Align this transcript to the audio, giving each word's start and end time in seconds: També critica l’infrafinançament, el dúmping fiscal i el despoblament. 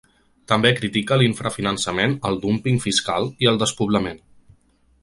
També 0.51 0.69
critica 0.79 1.17
l’infrafinançament, 1.21 2.17
el 2.31 2.41
dúmping 2.47 2.83
fiscal 2.87 3.31
i 3.45 3.53
el 3.53 3.63
despoblament. 3.67 4.23